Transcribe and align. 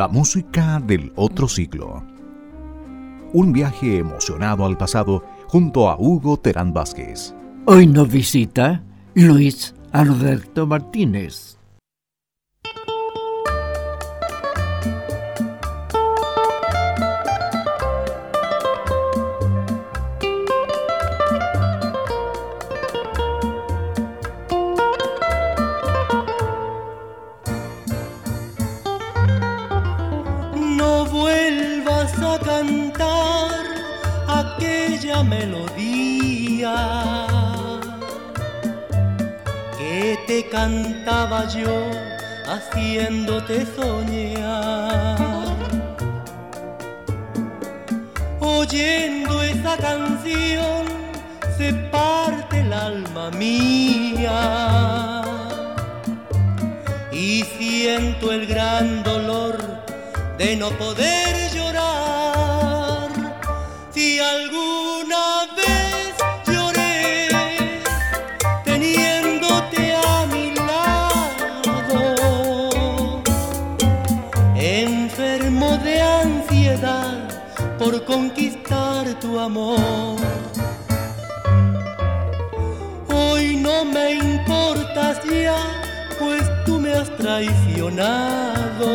la 0.00 0.08
música 0.08 0.80
del 0.82 1.12
otro 1.14 1.46
siglo. 1.46 2.02
Un 3.34 3.52
viaje 3.52 3.98
emocionado 3.98 4.64
al 4.64 4.78
pasado 4.78 5.22
junto 5.46 5.90
a 5.90 5.96
Hugo 5.98 6.38
Terán 6.38 6.72
Vázquez. 6.72 7.34
Hoy 7.66 7.86
nos 7.86 8.08
visita 8.08 8.82
Luis 9.12 9.74
Alberto 9.92 10.66
Martínez. 10.66 11.59
Haciéndote 42.46 43.66
soñar. 43.76 45.18
Oyendo 48.40 49.42
esa 49.42 49.76
canción 49.76 50.84
se 51.56 51.72
parte 51.90 52.60
el 52.60 52.72
alma 52.72 53.30
mía 53.30 55.22
y 57.12 57.42
siento 57.58 58.32
el 58.32 58.46
gran 58.46 59.02
dolor 59.02 59.56
de 60.38 60.56
no 60.56 60.70
poder 60.70 61.50
llorar. 61.52 63.08
Si 63.92 64.18
alguna 64.18 64.89
conquistar 78.10 79.04
tu 79.20 79.38
amor. 79.38 80.18
Hoy 83.08 83.56
no 83.56 83.84
me 83.84 84.14
importas 84.14 85.22
ya, 85.24 85.56
pues 86.18 86.42
tú 86.64 86.80
me 86.80 86.92
has 86.92 87.08
traicionado. 87.16 88.88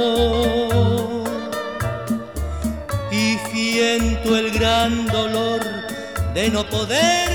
Y 3.10 3.38
siento 3.52 4.36
el 4.38 4.52
gran 4.52 5.08
dolor 5.08 5.62
de 6.34 6.50
no 6.50 6.70
poder 6.70 7.35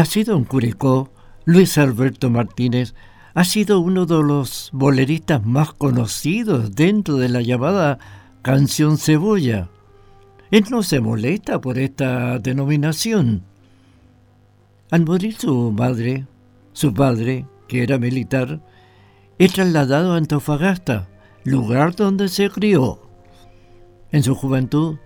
Nacido 0.00 0.34
en 0.34 0.44
Curicó, 0.44 1.10
Luis 1.44 1.76
Alberto 1.76 2.30
Martínez 2.30 2.94
ha 3.34 3.44
sido 3.44 3.80
uno 3.80 4.06
de 4.06 4.22
los 4.22 4.70
boleristas 4.72 5.44
más 5.44 5.74
conocidos 5.74 6.74
dentro 6.74 7.16
de 7.16 7.28
la 7.28 7.42
llamada 7.42 7.98
canción 8.40 8.96
cebolla. 8.96 9.68
Él 10.50 10.64
no 10.70 10.82
se 10.82 11.00
molesta 11.00 11.60
por 11.60 11.76
esta 11.76 12.38
denominación. 12.38 13.42
Al 14.90 15.04
morir 15.04 15.34
su 15.34 15.70
madre, 15.70 16.24
su 16.72 16.94
padre, 16.94 17.44
que 17.68 17.82
era 17.82 17.98
militar, 17.98 18.62
es 19.38 19.52
trasladado 19.52 20.14
a 20.14 20.16
Antofagasta, 20.16 21.10
lugar 21.44 21.94
donde 21.94 22.30
se 22.30 22.48
crió. 22.48 23.02
En 24.12 24.22
su 24.22 24.34
juventud 24.34 24.96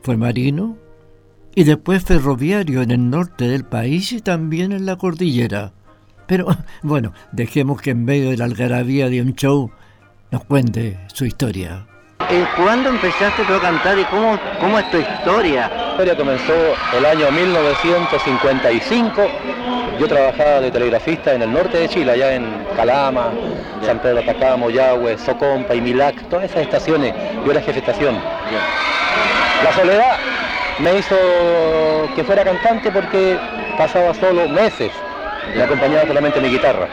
fue 0.00 0.16
marino, 0.16 0.78
y 1.54 1.64
después 1.64 2.04
ferroviario 2.04 2.82
en 2.82 2.90
el 2.90 3.10
norte 3.10 3.48
del 3.48 3.64
país 3.64 4.12
y 4.12 4.20
también 4.20 4.72
en 4.72 4.86
la 4.86 4.96
cordillera. 4.96 5.72
Pero 6.26 6.46
bueno, 6.82 7.12
dejemos 7.32 7.80
que 7.80 7.90
en 7.90 8.04
medio 8.04 8.30
de 8.30 8.36
la 8.36 8.44
algarabía 8.44 9.08
de 9.08 9.22
un 9.22 9.34
show 9.34 9.70
nos 10.30 10.44
cuente 10.44 10.98
su 11.12 11.24
historia. 11.24 11.86
¿Cuándo 12.56 12.90
empezaste 12.90 13.42
tú 13.44 13.54
a 13.54 13.60
cantar 13.60 13.98
y 13.98 14.04
cómo, 14.04 14.38
cómo 14.60 14.78
es 14.78 14.90
tu 14.90 14.98
historia? 14.98 15.68
La 15.68 15.90
historia 15.92 16.16
comenzó 16.16 16.52
el 16.96 17.06
año 17.06 17.30
1955. 17.30 19.22
Yo 19.98 20.06
trabajaba 20.06 20.60
de 20.60 20.70
telegrafista 20.70 21.32
en 21.32 21.42
el 21.42 21.52
norte 21.52 21.78
de 21.78 21.88
Chile, 21.88 22.12
allá 22.12 22.34
en 22.34 22.66
Calama, 22.76 23.30
San 23.84 23.98
Pedro 24.00 24.16
de 24.16 24.30
Atacama, 24.30 24.68
Yahweh, 24.68 25.16
Socompa 25.16 25.74
y 25.74 25.80
Milac, 25.80 26.28
todas 26.28 26.44
esas 26.44 26.62
estaciones. 26.62 27.14
Yo 27.44 27.50
era 27.50 27.60
jefe 27.60 27.72
de 27.72 27.78
estación. 27.78 28.16
La 29.64 29.72
soledad 29.72 30.18
me 30.78 30.98
hizo 30.98 31.16
que 32.14 32.24
fuera 32.24 32.44
cantante 32.44 32.90
porque 32.90 33.38
pasaba 33.76 34.14
solo 34.14 34.48
meses, 34.48 34.92
me 35.54 35.62
acompañaba 35.62 36.06
solamente 36.06 36.40
mi 36.40 36.48
guitarra. 36.48 36.88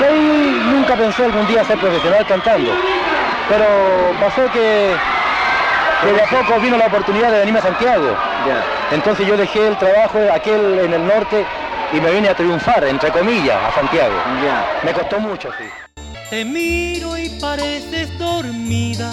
Y 0.00 0.72
nunca 0.72 0.96
pensé 0.96 1.24
algún 1.24 1.46
día 1.46 1.64
ser 1.64 1.78
profesional 1.78 2.26
cantando, 2.26 2.72
pero 3.48 3.64
pasó 4.18 4.50
que, 4.52 4.94
de 6.06 6.22
a 6.22 6.26
poco 6.26 6.60
vino 6.60 6.76
la 6.76 6.86
oportunidad 6.86 7.30
de 7.30 7.38
venirme 7.40 7.58
a 7.60 7.62
Santiago. 7.62 8.16
Entonces 8.92 9.26
yo 9.26 9.36
dejé 9.36 9.68
el 9.68 9.76
trabajo 9.76 10.18
aquel 10.32 10.78
en 10.80 10.92
el 10.94 11.06
norte 11.06 11.44
y 11.92 12.00
me 12.00 12.10
vine 12.10 12.28
a 12.28 12.34
triunfar, 12.34 12.84
entre 12.84 13.10
comillas, 13.10 13.56
a 13.62 13.72
Santiago. 13.72 14.14
Me 14.82 14.92
costó 14.92 15.20
mucho, 15.20 15.50
sí. 15.58 15.64
Te 16.30 16.44
miro 16.44 17.16
y 17.16 17.28
pareces 17.40 18.16
dormida 18.18 19.10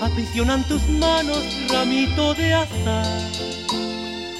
aprisionan 0.00 0.66
tus 0.68 0.86
manos 0.88 1.42
ramito 1.68 2.34
de 2.34 2.54
azar. 2.54 3.30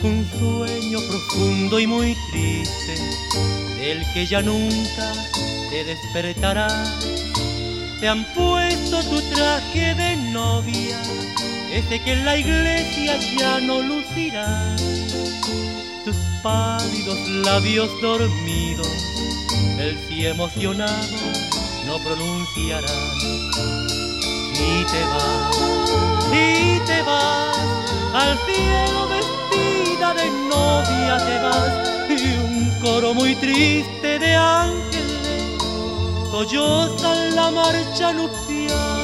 Un 0.03 0.27
sueño 0.39 0.99
profundo 1.01 1.81
y 1.81 1.87
muy 1.87 2.17
triste, 2.31 2.95
del 3.79 4.05
que 4.13 4.27
ya 4.27 4.43
nunca 4.43 5.13
te 5.71 5.85
despertará. 5.85 6.69
Te 8.01 8.09
han 8.09 8.25
puesto 8.35 9.03
tu 9.05 9.21
traje 9.35 9.95
de 9.95 10.17
novia, 10.17 11.01
ese 11.73 12.01
que 12.03 12.13
en 12.13 12.25
la 12.25 12.37
iglesia 12.37 13.19
ya 13.37 13.61
no 13.61 13.81
lucirá. 13.83 14.77
Tus 16.05 16.17
pálidos 16.43 17.19
labios 17.45 17.91
dormidos, 18.01 18.89
el 19.79 19.99
sí 20.09 20.27
emocionado 20.27 21.17
no 21.87 21.99
pronunciarán 21.99 23.88
y 24.59 24.85
te 24.85 25.03
vas, 25.13 25.57
y 26.33 26.81
te 26.87 27.03
vas 27.03 27.57
al 28.15 28.39
cielo 28.47 29.09
vestida 29.09 30.15
de 30.15 30.31
novia 30.49 31.19
te 31.19 31.39
vas 31.45 32.11
y 32.11 32.37
un 32.39 32.81
coro 32.81 33.15
muy 33.15 33.35
triste 33.37 34.19
de 34.19 34.35
ángeles 34.35 34.89
solloza 36.31 37.15
la 37.35 37.51
marcha 37.51 38.13
nupcial. 38.13 39.03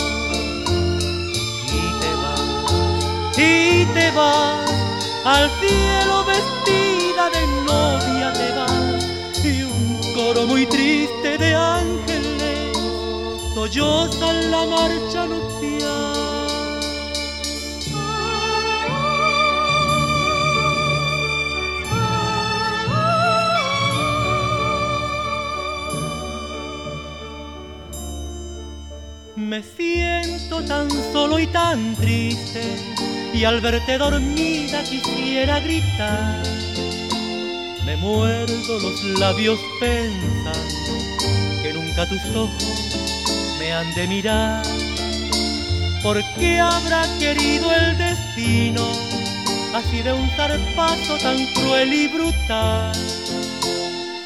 Y 1.78 1.84
te 2.00 2.10
vas, 2.22 3.38
y 3.38 3.86
te 3.94 4.10
vas 4.12 4.70
al 5.24 5.50
cielo 5.60 6.24
vestida 6.24 7.30
de 7.30 7.46
novia 7.64 8.32
te 8.32 8.48
vas 8.52 9.44
y 9.44 9.62
un 9.62 10.00
coro 10.14 10.46
muy 10.46 10.66
triste 10.66 11.38
de 11.38 11.54
ángeles 11.54 12.33
sollozan 13.64 14.50
la 14.50 14.66
marcha 14.66 15.26
nupcial. 15.26 16.04
Me 29.36 29.62
siento 29.62 30.62
tan 30.64 30.90
solo 31.12 31.38
y 31.38 31.46
tan 31.46 31.96
triste 31.96 32.62
y 33.32 33.44
al 33.44 33.60
verte 33.60 33.96
dormida 33.98 34.82
quisiera 34.82 35.60
gritar. 35.60 36.42
Me 37.86 37.96
muerdo 37.96 38.78
los 38.78 39.04
labios 39.18 39.58
pensando 39.80 40.62
que 41.62 41.72
nunca 41.72 42.06
tus 42.08 42.36
ojos 42.36 42.83
me 43.64 43.72
han 43.72 43.94
de 43.94 44.06
mirar. 44.06 44.62
¿Por 46.02 46.22
qué 46.38 46.60
habrá 46.60 47.02
querido 47.18 47.72
el 47.72 47.96
destino 47.96 48.86
así 49.74 50.02
de 50.02 50.12
un 50.12 50.28
zarpazo 50.36 51.16
tan 51.22 51.38
cruel 51.54 51.90
y 51.94 52.06
brutal? 52.08 52.92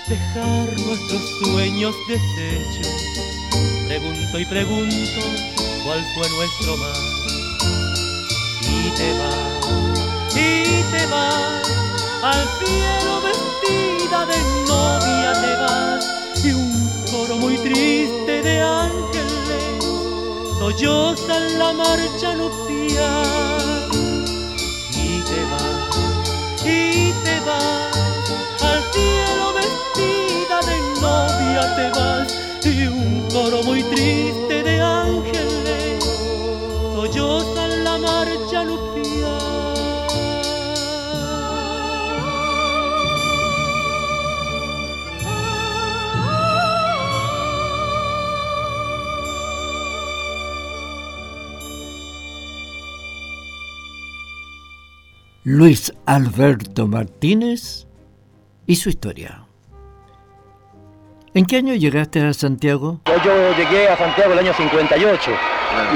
Dejar 0.09 0.67
nuestros 0.87 1.23
sueños 1.43 1.95
deshechos 2.09 2.89
Pregunto 3.87 4.41
y 4.41 4.47
pregunto 4.47 5.21
cuál 5.85 6.05
fue 6.15 6.29
nuestro 6.31 6.77
mal. 6.77 7.05
Y 8.63 8.91
te 8.99 9.11
vas, 9.19 10.35
y 10.35 10.83
te 10.93 11.07
vas, 11.07 11.69
al 12.23 12.45
cielo 12.59 13.21
vestida 13.29 14.27
de 14.27 14.39
novia 14.67 15.33
te 15.43 15.53
vas. 15.63 16.45
Y 16.45 16.51
un 16.51 16.91
coro 17.11 17.37
muy 17.37 17.57
triste 17.59 18.18
en 20.61 21.59
la 21.59 21.73
marcha 21.73 22.35
nupcial. 22.35 23.89
Y 24.93 25.23
te 25.23 25.41
vas, 25.51 25.97
y 26.65 27.13
te 27.25 27.41
vas, 27.47 28.63
al 28.63 28.83
cielo 28.93 29.53
vestida 29.55 30.61
de 30.69 30.77
novia 31.01 31.77
te 31.77 31.87
vas 31.99 32.29
y 32.65 32.87
un 32.89 33.29
coro 33.31 33.63
muy 33.63 33.83
triste 33.85 34.48
Luis 55.51 55.95
Alberto 56.05 56.87
Martínez 56.87 57.87
y 58.67 58.77
su 58.77 58.91
historia. 58.91 59.47
¿En 61.33 61.47
qué 61.47 61.57
año 61.57 61.73
llegaste 61.73 62.21
a 62.21 62.35
Santiago? 62.35 63.01
Yo 63.25 63.57
llegué 63.57 63.89
a 63.89 63.97
Santiago 63.97 64.35
el 64.35 64.41
año 64.41 64.53
58 64.53 65.31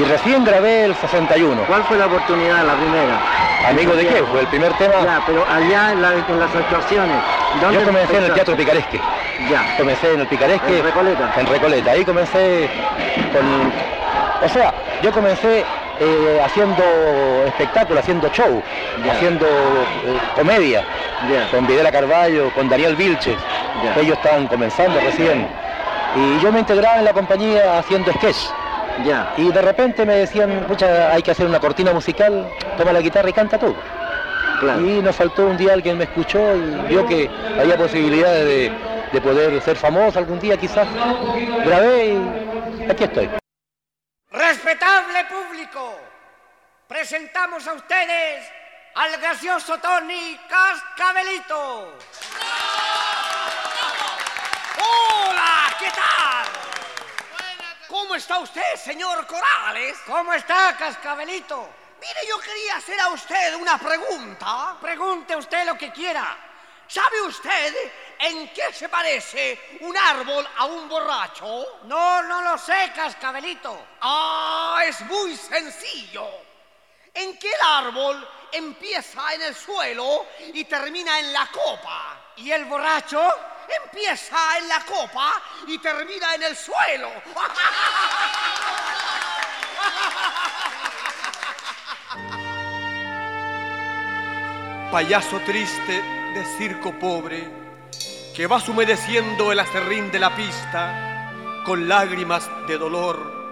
y 0.01 0.05
recién 0.05 0.43
grabé 0.47 0.87
el 0.87 0.95
61. 0.95 1.65
¿Cuál 1.67 1.85
fue 1.85 1.99
la 1.99 2.07
oportunidad, 2.07 2.67
la 2.67 2.77
primera? 2.79 3.69
¿Amigo 3.69 3.95
de 3.95 4.07
qué? 4.07 4.23
Fue 4.23 4.41
el 4.41 4.47
primer 4.47 4.73
tema. 4.79 4.95
Ya, 5.05 5.23
pero 5.27 5.45
allá 5.47 5.93
en, 5.93 6.01
las 6.01 6.55
actuaciones. 6.57 7.23
¿dónde 7.61 7.79
Yo 7.79 7.85
comencé 7.85 8.17
en 8.17 8.25
el 8.25 8.33
Teatro 8.33 8.57
Picaresque. 8.57 9.01
Ya. 9.51 9.77
Comencé 9.77 10.15
en 10.15 10.21
el 10.21 10.27
Picaresque. 10.29 10.79
En 10.79 10.83
Recoleta. 10.83 11.35
En 11.39 11.47
Recoleta. 11.47 11.91
Ahí 11.91 12.05
comencé 12.07 12.71
con. 13.35 14.49
O 14.49 14.49
sea, 14.49 14.73
yo 15.03 15.13
comencé 15.13 15.63
eh, 16.01 16.41
haciendo 16.45 16.83
espectáculo, 17.47 18.01
haciendo 18.01 18.29
show, 18.29 18.63
haciendo 19.11 19.47
eh, 19.47 20.19
comedia, 20.35 20.85
con 21.51 21.67
Videla 21.67 21.91
Carballo, 21.93 22.51
con 22.55 22.69
Daniel 22.69 22.97
Vilches. 22.97 23.37
Ellos 24.01 24.17
estaban 24.17 24.47
comenzando 24.49 25.01
recién. 25.01 25.47
Y 26.15 26.43
yo 26.43 26.53
me 26.53 26.61
integraba 26.61 26.99
en 26.99 27.05
la 27.05 27.13
compañía 27.13 27.79
haciendo 27.79 28.13
sketch. 28.13 28.51
Ya. 29.07 29.33
Y 29.37 29.51
de 29.51 29.63
repente 29.63 30.05
me 30.05 30.17
decían, 30.17 30.65
pucha, 30.69 31.13
hay 31.13 31.23
que 31.23 31.31
hacer 31.31 31.47
una 31.47 31.59
cortina 31.59 31.93
musical, 31.93 32.47
toma 32.77 32.93
la 32.93 33.01
guitarra 33.01 33.31
y 33.31 33.33
canta 33.33 33.59
tú. 33.59 33.75
Y 34.79 35.03
nos 35.03 35.17
faltó 35.17 35.47
un 35.47 35.57
día 35.57 35.73
alguien 35.73 35.99
me 35.99 36.05
escuchó 36.05 36.39
y 36.55 36.89
vio 36.89 37.05
que 37.07 37.29
había 37.59 37.77
posibilidades 37.77 38.45
de, 38.45 38.73
de 39.13 39.21
poder 39.21 39.61
ser 39.61 39.77
famoso 39.77 40.19
algún 40.19 40.39
día 40.39 40.57
quizás. 40.57 40.87
Grabé 41.65 42.15
y 42.87 42.91
aquí 42.91 43.05
estoy. 43.05 43.42
Respetable 44.33 45.27
público, 45.27 46.01
presentamos 46.89 47.67
a 47.67 47.75
ustedes 47.75 48.51
al 48.95 49.19
gracioso 49.19 49.77
Tony 49.77 50.41
Cascabelito. 50.49 51.99
Hola, 54.79 55.77
¿qué 55.79 55.91
tal? 55.91 56.47
¿Cómo 57.89 58.15
está 58.15 58.39
usted, 58.39 58.77
señor 58.77 59.27
Corales? 59.27 59.99
¿Cómo 60.07 60.33
está, 60.33 60.79
Cascabelito? 60.79 61.69
Mire, 62.01 62.27
yo 62.27 62.41
quería 62.41 62.77
hacer 62.77 62.99
a 63.01 63.09
usted 63.09 63.55
una 63.57 63.77
pregunta. 63.77 64.79
Pregunte 64.81 65.37
usted 65.37 65.67
lo 65.67 65.77
que 65.77 65.93
quiera. 65.93 66.39
¿Sabe 66.89 67.21
usted 67.21 67.75
en 68.23 68.49
qué 68.51 68.73
se 68.73 68.89
parece 68.89 69.79
un 69.81 69.97
árbol 69.97 70.49
a 70.57 70.65
un 70.67 70.89
borracho? 70.89 71.81
No, 71.85 72.23
no 72.23 72.41
lo 72.43 72.57
sé, 72.57 72.93
Cascabelito. 72.95 73.87
Ah, 74.01 74.81
es 74.87 75.01
muy 75.03 75.37
sencillo. 75.37 76.29
En 77.13 77.37
qué 77.37 77.49
el 77.49 77.61
árbol 77.63 78.29
empieza 78.53 79.35
en 79.35 79.43
el 79.43 79.55
suelo 79.57 80.27
y 80.55 80.65
termina 80.65 81.19
en 81.19 81.33
la 81.33 81.49
copa. 81.49 82.33
¿Y 82.37 82.53
el 82.53 82.65
borracho? 82.67 83.21
Empieza 83.85 84.59
en 84.59 84.69
la 84.69 84.81
copa 84.85 85.43
y 85.67 85.79
termina 85.79 86.35
en 86.37 86.45
el 86.45 86.57
suelo. 86.57 87.11
Payaso 94.93 95.41
triste 95.41 96.03
de 96.35 96.45
circo 96.59 96.93
pobre, 96.99 97.62
que 98.35 98.47
vas 98.47 98.69
humedeciendo 98.69 99.53
el 99.53 99.61
acerrín 99.61 100.11
de 100.11 100.19
la 100.19 100.35
pista 100.35 101.63
con 101.65 101.89
lágrimas 101.89 102.49
de 102.67 102.79
dolor 102.79 103.43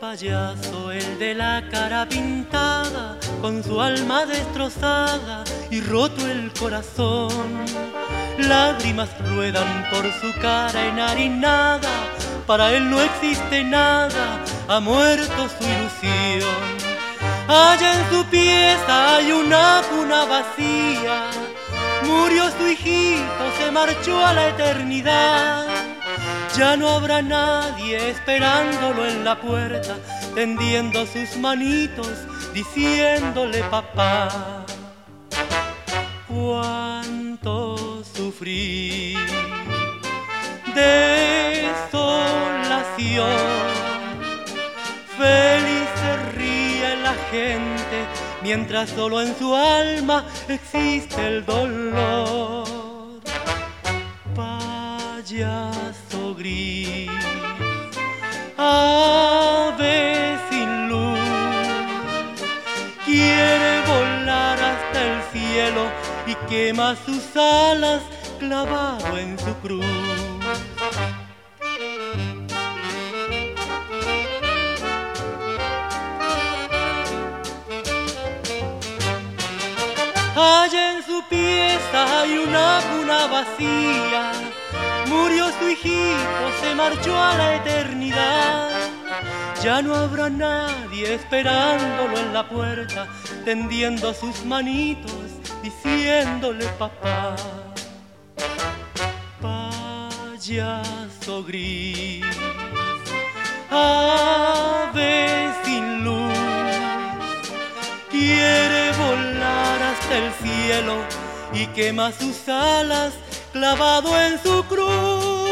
payaso, 0.00 0.90
el 0.90 1.18
de 1.18 1.34
la 1.34 1.68
cara 1.70 2.08
pintada, 2.08 3.18
con 3.40 3.62
su 3.62 3.80
alma 3.80 4.24
destrozada 4.24 5.44
y 5.70 5.80
roto 5.80 6.26
el 6.26 6.52
corazón. 6.52 7.64
Lágrimas 8.38 9.10
ruedan 9.28 9.84
por 9.90 10.10
su 10.20 10.32
cara 10.40 10.86
enharinada, 10.86 11.90
para 12.50 12.72
él 12.72 12.90
no 12.90 13.00
existe 13.00 13.62
nada, 13.62 14.42
ha 14.66 14.80
muerto 14.80 15.48
su 15.48 15.62
ilusión. 15.62 16.58
Allá 17.46 17.94
en 17.94 18.10
su 18.10 18.24
pieza 18.24 19.14
hay 19.14 19.30
una 19.30 19.82
cuna 19.88 20.24
vacía, 20.24 21.30
murió 22.02 22.50
su 22.50 22.66
hijito, 22.66 23.42
se 23.56 23.70
marchó 23.70 24.26
a 24.26 24.32
la 24.32 24.48
eternidad 24.48 25.68
ya 26.58 26.76
no 26.76 26.88
habrá 26.88 27.22
nadie 27.22 28.10
esperándolo 28.10 29.06
en 29.06 29.24
la 29.24 29.40
puerta, 29.40 29.96
tendiendo 30.34 31.06
sus 31.06 31.36
manitos, 31.36 32.14
diciéndole 32.52 33.62
papá. 33.70 34.66
Cuánto 36.26 38.02
sufrí, 38.12 39.16
feliz 45.18 45.88
se 46.00 46.16
ríe 46.36 46.96
la 46.96 47.14
gente, 47.30 47.98
mientras 48.42 48.90
solo 48.90 49.22
en 49.22 49.36
su 49.38 49.54
alma 49.54 50.24
existe 50.48 51.26
el 51.26 51.44
dolor. 51.44 52.66
Payaso 54.34 56.34
gris, 56.34 57.10
ave 58.56 60.38
sin 60.50 60.88
luz, 60.88 61.18
quiere 63.04 63.82
volar 63.86 64.58
hasta 64.58 64.98
el 65.10 65.22
cielo 65.32 65.84
y 66.26 66.34
quema 66.48 66.96
sus 67.06 67.36
alas 67.36 68.02
clavado 68.38 69.18
en 69.18 69.38
su 69.38 69.54
cruz. 69.56 70.29
Allá 80.42 80.96
en 80.96 81.02
su 81.02 81.22
pieza 81.28 82.20
hay 82.20 82.38
una 82.38 82.80
cuna 82.90 83.26
vacía, 83.26 84.32
murió 85.06 85.50
su 85.58 85.68
hijito, 85.68 86.50
se 86.62 86.74
marchó 86.74 87.14
a 87.14 87.36
la 87.36 87.56
eternidad. 87.56 88.70
Ya 89.62 89.82
no 89.82 89.94
habrá 89.94 90.30
nadie 90.30 91.12
esperándolo 91.14 92.18
en 92.18 92.32
la 92.32 92.48
puerta, 92.48 93.06
tendiendo 93.44 94.14
sus 94.14 94.42
manitos, 94.46 95.12
diciéndole 95.62 96.64
papá. 96.78 97.36
Payaso 99.42 101.44
gris, 101.44 102.24
ave 103.70 105.50
sin 105.64 106.02
luz, 106.02 106.32
hasta 108.08 108.69
el 110.10 110.32
cielo 110.42 110.96
y 111.52 111.66
quema 111.74 112.12
sus 112.12 112.48
alas 112.48 113.14
clavado 113.52 114.10
en 114.20 114.38
su 114.38 114.64
cruz. 114.64 115.50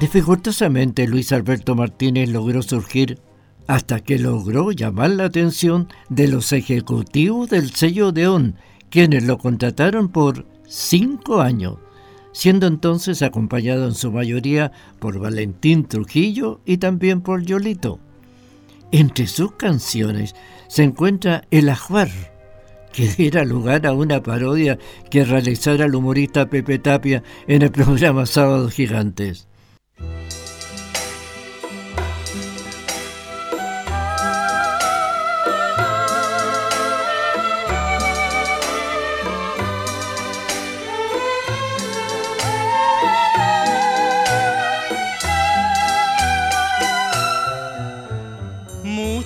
Dificultosamente 0.00 1.08
Luis 1.08 1.32
Alberto 1.32 1.74
Martínez 1.74 2.28
logró 2.28 2.62
surgir 2.62 3.18
hasta 3.66 4.00
que 4.00 4.18
logró 4.18 4.72
llamar 4.72 5.10
la 5.10 5.24
atención 5.24 5.88
de 6.08 6.28
los 6.28 6.52
ejecutivos 6.52 7.50
del 7.50 7.70
sello 7.72 8.12
Deón, 8.12 8.56
quienes 8.90 9.24
lo 9.24 9.38
contrataron 9.38 10.08
por 10.08 10.46
cinco 10.66 11.40
años, 11.40 11.76
siendo 12.32 12.66
entonces 12.66 13.22
acompañado 13.22 13.86
en 13.86 13.94
su 13.94 14.12
mayoría 14.12 14.72
por 15.00 15.18
Valentín 15.18 15.84
Trujillo 15.84 16.60
y 16.64 16.78
también 16.78 17.20
por 17.20 17.42
Yolito. 17.42 18.00
Entre 18.90 19.26
sus 19.26 19.52
canciones 19.52 20.34
se 20.66 20.82
encuentra 20.82 21.44
El 21.50 21.68
Ajuar, 21.68 22.08
que 22.92 23.06
diera 23.06 23.44
lugar 23.44 23.86
a 23.86 23.92
una 23.92 24.22
parodia 24.22 24.78
que 25.10 25.24
realizara 25.24 25.84
el 25.84 25.94
humorista 25.94 26.48
Pepe 26.48 26.78
Tapia 26.78 27.22
en 27.46 27.62
el 27.62 27.70
programa 27.70 28.24
Sábados 28.24 28.72
Gigantes. 28.72 29.46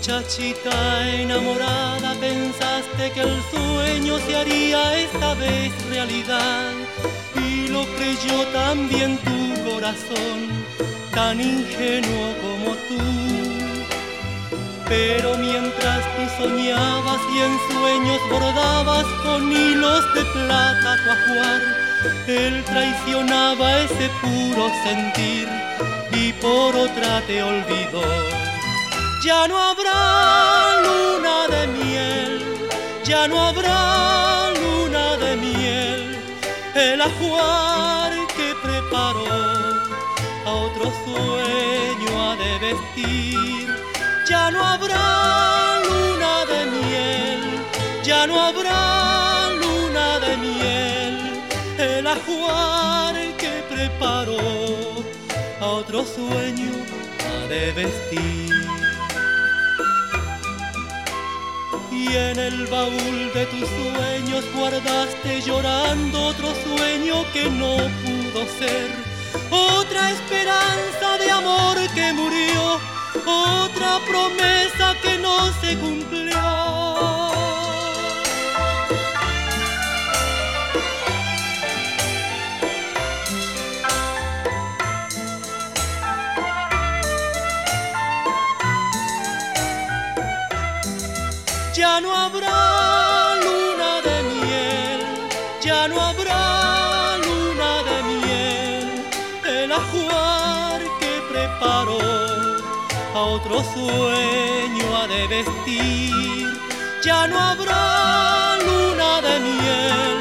Muchachita 0.03 1.09
enamorada, 1.09 2.17
pensaste 2.19 3.13
que 3.13 3.21
el 3.21 3.41
sueño 3.53 4.19
se 4.27 4.35
haría 4.35 4.99
esta 4.99 5.35
vez 5.35 5.71
realidad 5.91 6.73
y 7.37 7.69
lo 7.69 7.87
creyó 7.95 8.45
también 8.53 9.17
tu 9.19 9.71
corazón, 9.71 10.67
tan 11.15 11.41
ingenuo 11.41 12.35
como 12.43 12.75
tú. 12.89 12.99
Pero 14.89 15.39
mientras 15.39 16.01
tú 16.17 16.43
soñabas 16.43 17.21
y 17.33 17.39
en 17.39 17.57
sueños 17.71 18.19
bordabas 18.29 19.07
con 19.23 19.53
hilos 19.53 20.15
de 20.15 20.25
plata 20.25 20.97
tu 21.05 21.11
ajuar, 21.13 21.63
él 22.27 22.65
traicionaba 22.65 23.79
ese 23.79 24.11
puro 24.21 24.69
sentir 24.83 25.49
y 26.11 26.33
por 26.33 26.75
otra 26.75 27.21
te 27.29 27.41
olvidó 27.41 28.42
ya 29.25 29.47
no 29.47 29.57
habrá 29.57 30.83
luna 30.83 31.47
de 31.47 31.67
miel, 31.69 32.69
ya 33.05 33.29
no 33.29 33.41
habrá 33.41 34.50
luna 34.50 35.17
de 35.17 35.37
miel, 35.37 36.19
el 36.75 37.00
ajuar 37.00 38.12
que 38.37 38.52
preparó 38.61 39.26
a 40.45 40.50
otro 40.50 40.93
sueño 41.05 42.11
ha 42.21 42.37
de 42.37 42.59
vestir, 42.67 43.69
ya 44.29 44.50
no 44.50 44.64
habrá 44.64 45.81
luna 45.88 46.45
de 46.52 46.67
miel, 46.67 47.41
ya 48.02 48.26
no 48.26 48.41
habrá 48.41 49.50
luna 49.62 50.19
de 50.19 50.37
miel, 50.37 51.43
el 51.79 52.07
ajuar 52.07 53.14
que 53.37 53.62
preparó 53.71 54.41
a 55.61 55.67
otro 55.67 56.05
sueño 56.05 56.73
ha 57.29 57.47
de 57.47 57.73
vestir. 57.73 58.82
Y 62.03 62.17
en 62.17 62.39
el 62.39 62.67
baúl 62.67 63.33
de 63.33 63.47
tus 63.47 63.69
sueños 63.69 64.45
guardaste 64.55 65.41
llorando 65.43 66.27
otro 66.27 66.49
sueño 66.65 67.25
que 67.33 67.49
no 67.51 67.77
pudo 68.03 68.41
ser, 68.59 68.91
otra 69.51 70.11
esperanza 70.11 71.19
de 71.19 71.31
amor 71.31 71.77
que 71.95 72.13
murió, 72.13 72.81
otra 73.27 74.01
promesa 74.09 74.97
que 75.03 75.19
no 75.19 75.53
se 75.61 75.79
cumplió. 75.79 77.12
Ya 95.83 95.89
no 95.89 96.01
habrá 96.01 97.19
luna 97.27 97.83
de 97.89 97.97
miel, 98.11 98.87
el 99.45 99.73
ajuar 99.73 100.81
que 101.01 101.12
preparó 101.33 101.99
a 103.15 103.21
otro 103.21 103.65
sueño 103.75 104.85
ha 104.97 105.09
de 105.09 105.27
vestir. 105.27 106.47
Ya 107.05 107.27
no 107.27 107.37
habrá 107.37 108.59
luna 108.67 109.11
de 109.23 109.41
miel, 109.41 110.19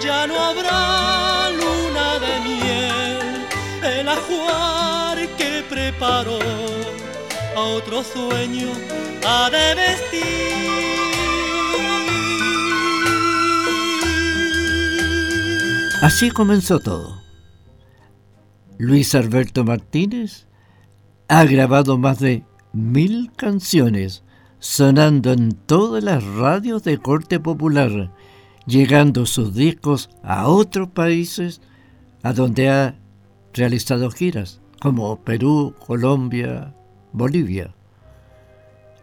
ya 0.00 0.24
no 0.28 0.38
habrá 0.38 1.50
luna 1.50 2.06
de 2.24 2.34
miel, 2.48 3.46
el 3.82 4.08
ajuar 4.08 5.18
que 5.36 5.64
preparó 5.68 6.38
a 7.56 7.60
otro 7.60 8.04
sueño 8.04 8.68
ha 9.26 9.50
de 9.50 9.74
vestir. 9.74 11.01
Así 16.02 16.32
comenzó 16.32 16.80
todo. 16.80 17.22
Luis 18.76 19.14
Alberto 19.14 19.62
Martínez 19.62 20.48
ha 21.28 21.44
grabado 21.44 21.96
más 21.96 22.18
de 22.18 22.44
mil 22.72 23.30
canciones 23.36 24.24
sonando 24.58 25.30
en 25.30 25.52
todas 25.52 26.02
las 26.02 26.24
radios 26.24 26.82
de 26.82 26.98
corte 26.98 27.38
popular, 27.38 28.12
llegando 28.66 29.26
sus 29.26 29.54
discos 29.54 30.10
a 30.24 30.48
otros 30.48 30.88
países 30.88 31.60
a 32.24 32.32
donde 32.32 32.68
ha 32.68 32.98
realizado 33.54 34.10
giras, 34.10 34.60
como 34.80 35.22
Perú, 35.22 35.72
Colombia, 35.86 36.74
Bolivia. 37.12 37.76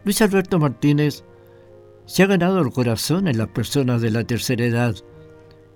Luis 0.04 0.20
Alberto 0.20 0.58
Martínez 0.58 1.24
se 2.04 2.24
ha 2.24 2.26
ganado 2.26 2.60
el 2.60 2.70
corazón 2.72 3.26
en 3.26 3.38
las 3.38 3.48
personas 3.48 4.02
de 4.02 4.10
la 4.10 4.24
tercera 4.24 4.66
edad 4.66 4.96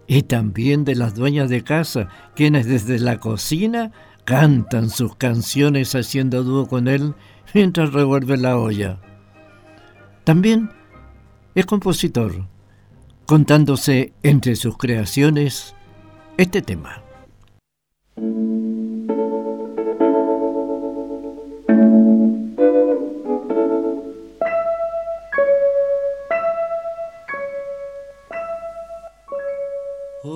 y 0.07 0.23
también 0.23 0.85
de 0.85 0.95
las 0.95 1.15
dueñas 1.15 1.51
de 1.51 1.63
casa, 1.63 2.09
quienes 2.35 2.67
desde 2.67 2.99
la 2.99 3.19
cocina 3.19 3.93
cantan 4.25 4.91
sus 4.91 5.17
canciones 5.17 5.95
haciendo 5.95 6.43
dúo 6.43 6.67
con 6.67 6.89
él 6.89 7.15
mientras 7.53 7.93
revuelve 7.93 8.37
la 8.37 8.59
olla. 8.59 9.01
También 10.25 10.71
es 11.55 11.67
compositor, 11.67 12.47
contándose 13.27 14.13
entre 14.23 14.57
sus 14.57 14.77
creaciones 14.77 15.75
este 16.37 16.63
tema. 16.63 17.03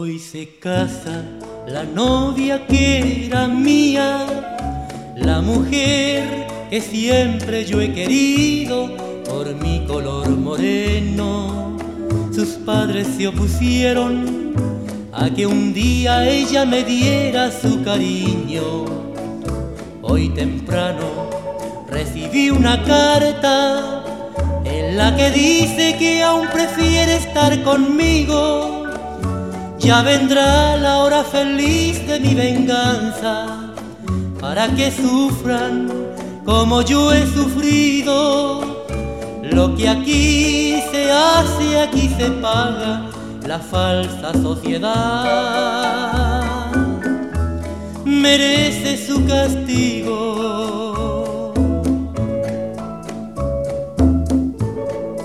Hoy 0.08 0.18
se 0.18 0.48
casa 0.58 1.22
la 1.66 1.84
novia 1.84 2.66
que 2.66 3.26
era 3.26 3.46
mía, 3.46 4.24
la 5.16 5.42
mujer 5.42 6.46
que 6.70 6.80
siempre 6.80 7.66
yo 7.66 7.78
he 7.82 7.92
querido. 7.92 8.88
por 9.28 9.54
mi 9.56 9.84
color 9.86 10.30
moreno. 10.30 11.76
Sus 12.32 12.48
padres 12.64 13.06
se 13.18 13.28
opusieron 13.28 14.54
a 15.12 15.28
que 15.28 15.46
un 15.46 15.74
día 15.74 16.26
ella 16.26 16.64
me 16.64 16.84
diera 16.84 17.52
su 17.52 17.82
cariño. 17.82 18.86
Hoy 20.00 20.30
temprano 20.30 21.28
recibí 21.86 22.48
una 22.48 22.82
carta 22.82 24.04
en 24.64 24.96
la 24.96 25.14
que 25.14 25.30
dice 25.32 25.96
que 25.98 26.22
aún 26.22 26.48
prefiere 26.48 27.16
estar 27.16 27.62
conmigo. 27.62 28.77
Ya 29.78 30.02
vendrá 30.02 30.76
la 30.76 30.98
hora 30.98 31.22
feliz 31.24 32.06
de 32.06 32.18
mi 32.20 32.34
venganza 32.34 33.72
para 34.40 34.68
que 34.74 34.90
sufran 34.90 35.88
como 36.44 36.82
yo 36.82 37.12
he 37.12 37.24
sufrido. 37.26 38.86
Lo 39.42 39.74
que 39.76 39.88
aquí 39.88 40.82
se 40.90 41.10
hace, 41.10 41.80
aquí 41.80 42.08
se 42.18 42.30
paga 42.30 43.08
la 43.46 43.58
falsa 43.58 44.32
sociedad. 44.34 45.62
Merece 48.04 48.96
su 49.06 49.24
castigo. 49.26 50.18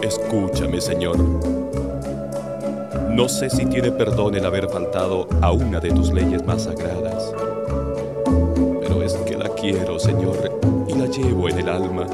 Escúchame, 0.02 0.80
Señor. 0.80 1.63
No 3.14 3.30
sé 3.30 3.48
si 3.48 3.68
tiene 3.68 3.92
perdón 3.92 4.34
el 4.34 4.44
haber 4.44 4.68
faltado 4.68 5.28
a 5.40 5.52
una 5.52 5.80
de 5.80 5.92
tus 5.92 6.12
leyes 6.12 6.44
más 6.48 6.64
sagradas. 6.64 7.32
Pero 8.82 9.04
es 9.04 9.14
que 9.14 9.38
la 9.38 9.50
quiero, 9.50 10.00
Señor, 10.00 10.60
y 10.88 10.94
la 10.96 11.06
llevo 11.06 11.48
en 11.48 11.60
el 11.60 11.70
alma. 11.70 12.08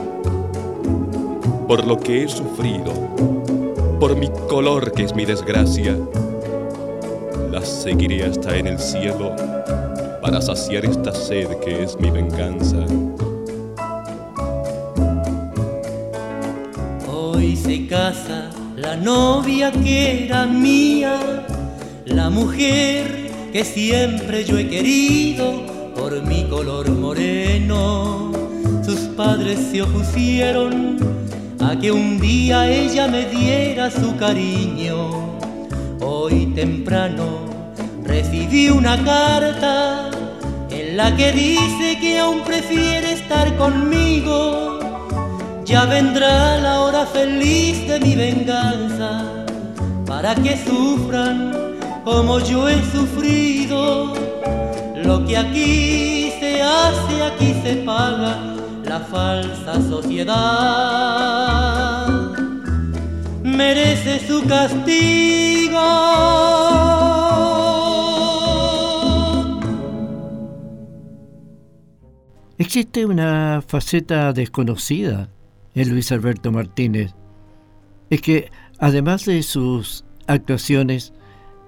Por 1.70 1.88
lo 1.88 1.98
que 1.98 2.24
he 2.24 2.27
sufrido, 2.27 2.91
por 3.98 4.18
mi 4.18 4.29
color 4.50 4.91
que 4.91 5.03
es 5.03 5.15
mi 5.15 5.24
desgracia, 5.24 5.96
la 7.50 7.62
seguiré 7.62 8.25
hasta 8.25 8.58
en 8.58 8.68
el 8.68 8.77
cielo 8.77 9.34
para 10.22 10.41
saciar 10.41 10.84
esta 10.84 11.13
sed 11.13 11.48
que 11.60 11.82
es 11.82 11.98
mi 11.98 12.12
venganza. 12.12 12.86
Hoy 17.08 17.56
se 17.56 17.88
casa 17.88 18.50
la 18.81 18.95
novia 18.95 19.71
que 19.71 20.25
era 20.25 20.45
mía, 20.45 21.19
la 22.05 22.29
mujer 22.29 23.29
que 23.51 23.65
siempre 23.65 24.45
yo 24.45 24.57
he 24.57 24.69
querido 24.69 25.65
por 25.95 26.24
mi 26.24 26.45
color 26.45 26.89
moreno. 26.89 28.31
Sus 28.86 29.00
padres 29.17 29.59
se 29.71 29.81
opusieron 29.81 30.98
a 31.59 31.77
que 31.77 31.91
un 31.91 32.19
día 32.19 32.71
ella 32.71 33.07
me 33.07 33.25
diera 33.25 33.91
su 33.91 34.15
cariño. 34.15 35.38
Hoy 36.00 36.53
temprano 36.55 37.25
recibí 38.03 38.69
una 38.69 39.03
carta 39.03 40.09
en 40.69 40.95
la 40.95 41.15
que 41.17 41.33
dice 41.33 41.98
que 42.00 42.19
aún 42.19 42.43
prefiere 42.45 43.12
estar 43.12 43.57
conmigo. 43.57 44.69
Ya 45.70 45.86
vendrá 45.86 46.58
la 46.58 46.82
hora 46.82 47.06
feliz 47.06 47.88
de 47.88 48.00
mi 48.00 48.16
venganza 48.16 49.46
para 50.08 50.34
que 50.34 50.58
sufran 50.58 51.78
como 52.04 52.40
yo 52.40 52.68
he 52.68 52.82
sufrido. 52.92 54.16
Lo 54.96 55.24
que 55.28 55.38
aquí 55.38 56.34
se 56.40 56.64
hace, 56.64 57.22
aquí 57.22 57.54
se 57.62 57.76
paga 57.86 58.36
la 58.84 59.00
falsa 59.00 59.80
sociedad. 59.88 60.48
Merece 63.44 64.27
su 64.27 64.44
castigo. 64.48 65.77
Existe 72.58 73.05
una 73.05 73.62
faceta 73.68 74.34
desconocida 74.34 75.29
Luis 75.87 76.11
Alberto 76.11 76.51
Martínez. 76.51 77.15
Es 78.09 78.22
que, 78.22 78.51
además 78.79 79.25
de 79.25 79.42
sus 79.44 80.03
actuaciones, 80.27 81.13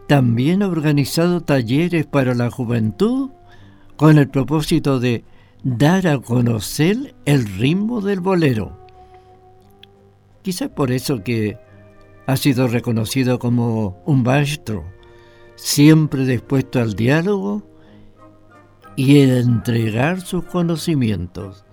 también 0.07 0.63
ha 0.63 0.67
organizado 0.67 1.41
talleres 1.41 2.05
para 2.05 2.33
la 2.33 2.51
juventud 2.51 3.29
con 3.95 4.17
el 4.17 4.27
propósito 4.27 4.99
de 4.99 5.23
dar 5.63 6.07
a 6.07 6.19
conocer 6.19 7.15
el 7.25 7.45
ritmo 7.45 8.01
del 8.01 8.19
bolero. 8.19 8.77
Quizás 10.41 10.69
por 10.69 10.91
eso 10.91 11.23
que 11.23 11.57
ha 12.25 12.35
sido 12.35 12.67
reconocido 12.67 13.39
como 13.39 14.01
un 14.05 14.23
maestro, 14.23 14.83
siempre 15.55 16.25
dispuesto 16.25 16.79
al 16.79 16.95
diálogo 16.95 17.63
y 18.95 19.19
a 19.19 19.39
entregar 19.39 20.21
sus 20.21 20.45
conocimientos, 20.45 21.63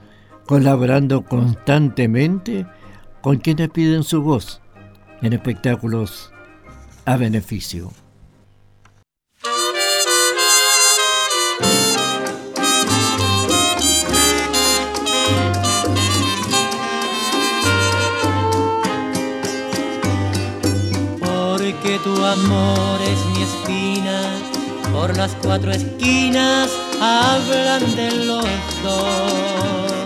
colaborando 0.49 1.27
constantemente 1.27 2.67
con 3.21 3.37
quienes 3.37 3.69
piden 3.69 4.03
su 4.03 4.23
voz 4.23 4.63
en 5.21 5.35
espectáculos 5.35 6.33
a 7.05 7.19
beneficio. 7.19 7.93
Porque 21.21 22.01
tu 22.03 22.25
amor 22.25 23.01
es 23.03 23.27
mi 23.37 23.43
espina, 23.43 24.23
por 24.95 25.15
las 25.15 25.35
cuatro 25.43 25.73
esquinas 25.73 26.71
hablan 27.03 27.95
de 27.95 28.25
los 28.25 28.47
dos. 28.83 29.98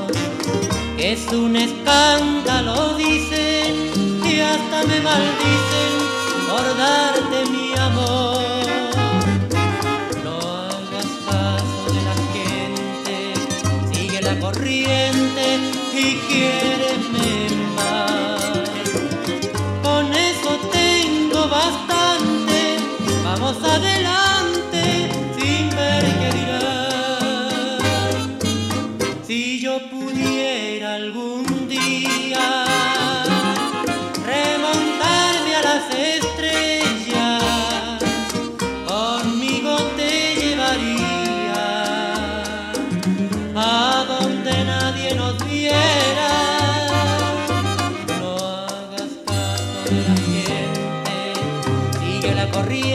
Es 1.05 1.27
un 1.33 1.57
escándalo, 1.57 2.95
dicen, 2.97 4.21
y 4.25 4.39
hasta 4.39 4.85
me 4.87 5.01
maldicen 5.01 5.93
por 6.49 6.77
darte 6.77 7.51
mi 7.51 7.75
amor. 7.77 8.41
No 10.23 10.39
hagas 10.39 11.11
caso 11.27 11.93
de 11.93 12.01
la 12.09 12.17
gente, 12.33 13.35
sigue 13.93 14.23
la 14.23 14.39
corriente 14.39 15.59
y 15.93 16.15
quiéreme 16.29 17.51
más. 17.75 18.71
Con 19.83 20.07
eso 20.15 20.57
tengo 20.71 21.49
bastante, 21.49 22.77
vamos 23.25 23.57
adelante 23.65 24.22
sigue 52.69 52.92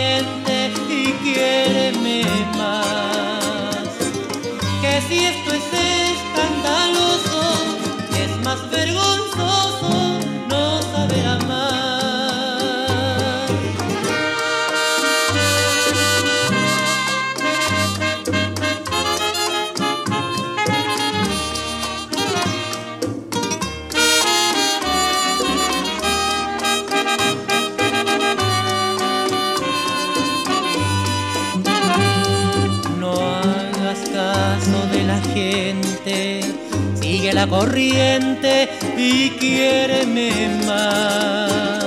sigue 37.00 37.34
la 37.34 37.47
corriente 37.47 38.69
y 38.97 39.30
quiéreme 39.32 40.32
más. 40.65 41.84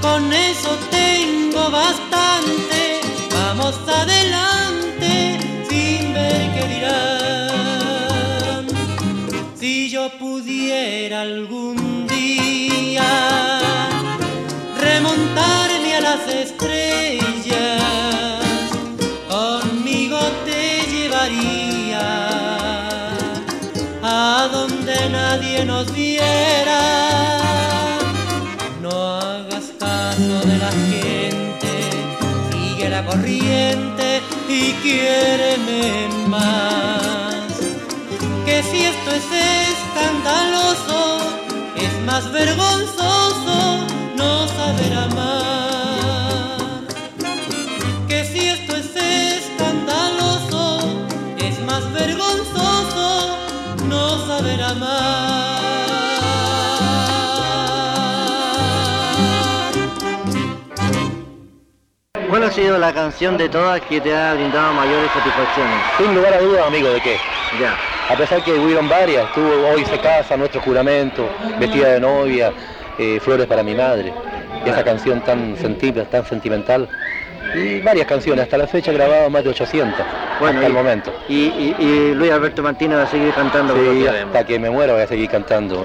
Con 0.00 0.32
eso 0.32 0.70
tengo 0.90 1.70
bastante, 1.70 3.00
vamos 3.32 3.74
adelante 3.86 5.38
sin 5.68 6.14
ver 6.14 6.42
qué 6.54 6.64
dirán. 6.74 8.66
Si 9.58 9.88
yo 9.88 10.10
pudiera 10.18 11.22
algún 11.22 11.91
a 24.32 24.48
donde 24.48 25.10
nadie 25.10 25.64
nos 25.64 25.92
viera. 25.92 26.80
No 28.80 28.90
hagas 29.20 29.66
caso 29.78 30.34
de 30.48 30.56
la 30.64 30.72
gente, 30.90 31.70
sigue 32.50 32.88
la 32.88 33.04
corriente 33.04 34.22
y 34.48 34.72
quiéreme 34.84 36.08
más. 36.28 37.46
Que 38.46 38.62
si 38.62 38.78
esto 38.92 39.10
es 39.20 39.28
escandaloso, 39.74 41.18
es 41.76 41.92
más 42.06 42.32
vergonzoso 42.32 43.21
amar. 54.72 55.62
¿Cuál 62.28 62.44
ha 62.44 62.50
sido 62.50 62.78
la 62.78 62.92
canción 62.92 63.36
de 63.36 63.48
todas 63.48 63.80
que 63.82 64.00
te 64.00 64.14
ha 64.14 64.34
brindado 64.34 64.72
mayores 64.74 65.10
satisfacciones? 65.10 65.76
Sin 65.98 66.14
lugar 66.14 66.32
a 66.34 66.40
dudas, 66.40 66.66
amigo, 66.66 66.88
¿de 66.88 67.00
qué? 67.00 67.16
Ya. 67.60 67.76
A 68.08 68.16
pesar 68.16 68.42
que 68.42 68.52
hubieron 68.52 68.88
varias, 68.88 69.24
estuvo 69.26 69.48
Hoy 69.68 69.84
se 69.84 69.98
casa, 69.98 70.36
Nuestro 70.36 70.60
juramento, 70.62 71.28
Vestida 71.58 71.88
de 71.92 72.00
novia, 72.00 72.52
eh, 72.98 73.20
Flores 73.22 73.46
para 73.46 73.62
mi 73.62 73.74
madre, 73.74 74.12
esa 74.64 74.82
canción 74.82 75.20
tan, 75.22 75.56
senti- 75.56 75.92
tan 75.92 76.24
sentimental. 76.26 76.88
Y 77.54 77.80
varias 77.80 78.06
canciones, 78.06 78.44
hasta 78.44 78.56
la 78.58 78.66
fecha 78.66 78.90
he 78.90 78.94
grabado 78.94 79.28
más 79.30 79.44
de 79.44 79.50
800, 79.50 80.06
Bueno, 80.38 80.60
hasta 80.60 80.66
el 80.66 80.72
momento. 80.72 81.12
Y, 81.28 81.34
y- 81.34 81.74
y 81.78 82.14
Luis 82.14 82.30
Alberto 82.30 82.62
Martínez 82.62 82.98
va 82.98 83.02
a 83.02 83.06
seguir 83.06 83.34
cantando 83.34 83.74
Sí, 83.74 84.06
hasta 84.06 84.44
que 84.44 84.58
me 84.58 84.70
muera 84.70 84.94
voy 84.94 85.02
a 85.02 85.06
seguir 85.06 85.28
cantando. 85.28 85.84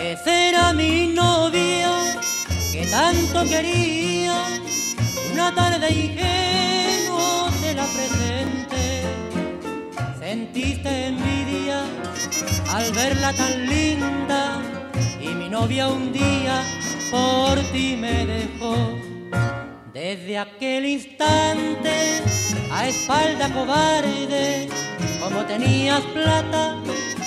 Esa 0.00 0.48
era 0.48 0.72
mi 0.74 1.06
novia 1.06 1.90
que 2.70 2.86
tanto 2.86 3.44
quería, 3.44 4.36
una 5.32 5.54
tarde 5.54 5.90
ingenuo 5.90 7.50
de 7.62 7.74
la 7.74 7.86
presente. 7.86 9.02
Sentiste 10.18 11.06
envidia 11.06 11.84
al 12.74 12.92
verla 12.92 13.32
tan 13.32 13.66
linda 13.66 14.58
y 15.18 15.28
mi 15.28 15.48
novia 15.48 15.88
un 15.88 16.12
día 16.12 16.62
por 17.10 17.58
ti 17.72 17.96
me 17.98 18.26
dejó. 18.26 18.76
Desde 19.94 20.38
aquel 20.38 20.84
instante, 20.84 22.22
a 22.70 22.86
espalda 22.86 23.48
cobarde, 23.48 24.68
como 25.20 25.40
tenías 25.46 26.02
plata, 26.12 26.76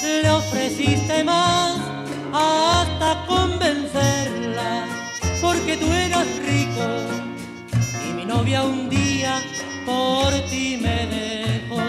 le 0.04 0.30
ofreciste 0.30 1.24
más 1.24 1.89
hasta 2.34 3.26
convencerla, 3.28 4.86
porque 5.42 5.78
tú 5.78 5.86
eras 5.92 6.28
rico 6.46 6.86
y 8.08 8.14
mi 8.14 8.26
novia 8.26 8.64
un 8.64 8.90
día 8.90 9.42
por 9.86 10.32
ti 10.50 10.78
me 10.82 11.08
dejó. 11.08 11.82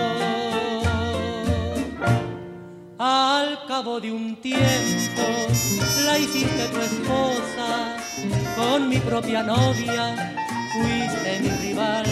Al 2.98 3.66
cabo 3.66 4.00
de 4.00 4.12
un 4.12 4.36
tiempo 4.36 5.22
la 6.04 6.18
hiciste 6.18 6.66
tu 6.66 6.80
esposa, 6.80 7.96
con 8.56 8.88
mi 8.88 8.98
propia 8.98 9.42
novia 9.42 10.34
fuiste 10.72 11.40
mi 11.40 11.48
rival. 11.66 12.06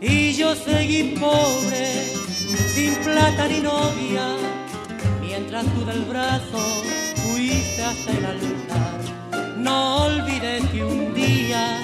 Y 0.00 0.34
yo 0.34 0.54
seguí 0.54 1.16
pobre, 1.18 2.12
sin 2.74 2.94
plata 2.96 3.48
ni 3.48 3.60
novia, 3.60 4.36
mientras 5.20 5.64
tú 5.64 5.84
del 5.84 6.02
brazo 6.04 6.82
fuiste 7.26 7.82
hasta 7.82 8.10
el 8.12 8.24
altar. 8.24 9.00
No 9.56 10.06
olvides 10.06 10.64
que 10.70 10.84
un 10.84 11.14
día 11.14 11.80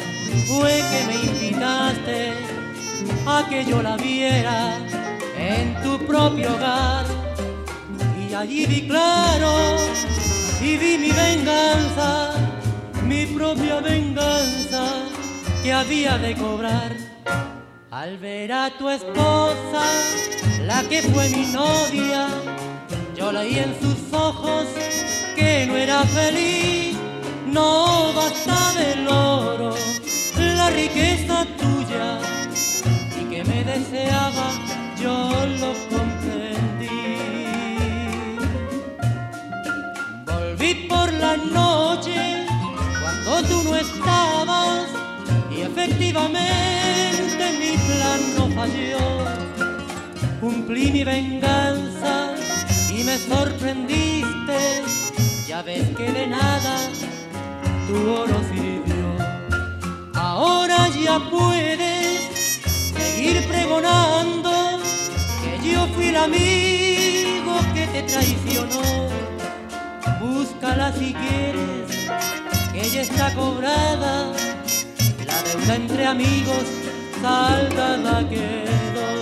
fue 0.46 0.82
que 0.90 1.04
me 1.06 1.14
invitaste 1.14 2.32
a 3.26 3.46
que 3.48 3.64
yo 3.64 3.82
la 3.82 3.96
viera 3.96 4.78
en 5.36 5.80
tu 5.82 5.98
propio 6.06 6.54
hogar. 6.54 7.06
Y 8.28 8.34
allí 8.34 8.66
vi 8.66 8.86
claro 8.86 9.76
y 10.60 10.76
vi 10.76 10.98
mi 10.98 11.10
venganza, 11.10 12.32
mi 13.04 13.26
propia 13.26 13.80
venganza 13.80 14.84
que 15.62 15.72
había 15.72 16.18
de 16.18 16.34
cobrar. 16.34 16.92
Al 17.90 18.16
ver 18.18 18.52
a 18.52 18.70
tu 18.78 18.88
esposa, 18.88 19.84
la 20.66 20.82
que 20.88 21.02
fue 21.02 21.28
mi 21.28 21.46
novia, 21.52 22.26
yo 23.14 23.30
leí 23.32 23.58
en 23.58 23.74
sus 23.80 24.12
ojos 24.12 24.66
que 25.36 25.66
no 25.66 25.76
era 25.76 26.04
feliz, 26.04 26.96
no 27.46 28.12
basta 28.14 28.72
del 28.78 29.06
oro, 29.08 29.74
la 30.38 30.70
riqueza 30.70 31.46
tuya, 31.58 32.18
y 33.20 33.24
que 33.30 33.44
me 33.44 33.64
deseaba, 33.64 34.52
yo 35.00 35.30
lo 35.60 35.72
comprendí. 35.90 37.02
Volví 40.26 40.74
por 40.88 41.12
la 41.12 41.36
noche 41.36 42.46
cuando 43.00 43.42
tú 43.48 43.62
no 43.64 43.76
estabas 43.76 44.86
y 45.50 45.62
efectivamente 45.62 47.42
mi 47.60 47.76
plan 47.88 48.20
no 48.36 48.48
falló. 48.54 49.08
Cumplí 50.40 50.90
mi 50.90 51.04
venganza 51.04 52.34
y 52.90 53.04
me 53.04 53.16
sorprendiste. 53.18 54.91
Ya 55.52 55.60
ves 55.60 55.86
que 55.98 56.10
de 56.10 56.26
nada 56.28 56.78
tu 57.86 58.10
oro 58.10 58.40
sirvió. 58.50 59.04
Ahora 60.14 60.88
ya 60.88 61.20
puedes 61.28 62.20
seguir 62.96 63.46
pregonando 63.46 64.80
que 65.42 65.70
yo 65.70 65.86
fui 65.88 66.06
el 66.06 66.16
amigo 66.16 67.52
que 67.74 67.86
te 67.86 68.02
traicionó. 68.04 69.10
Búscala 70.22 70.90
si 70.94 71.12
quieres, 71.12 71.98
que 72.72 72.80
ella 72.86 73.02
está 73.02 73.34
cobrada. 73.34 74.32
La 75.26 75.42
deuda 75.42 75.74
entre 75.74 76.06
amigos 76.06 76.64
saldada 77.20 78.26
quedó. 78.26 79.21